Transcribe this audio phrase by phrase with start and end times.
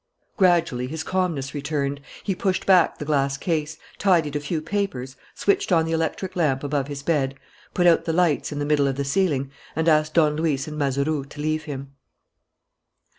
[0.35, 2.01] Gradually his calmness returned.
[2.23, 6.63] He pushed back the glass case, tidied a few papers, switched on the electric lamp
[6.63, 7.35] above his bed,
[7.75, 10.75] put out the lights in the middle of the ceiling, and asked Don Luis and
[10.75, 11.91] Mazeroux to leave him.